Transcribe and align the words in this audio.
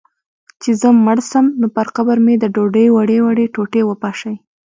چي 0.61 0.71
زه 0.81 0.87
مړ 1.05 1.17
سم، 1.31 1.45
نو 1.59 1.67
پر 1.75 1.87
قبر 1.95 2.17
مي 2.25 2.35
د 2.39 2.45
ډوډۍ 2.55 2.87
وړې 2.91 3.17
وړې 3.25 3.45
ټوټې 3.53 3.81
وپاشی 3.85 4.35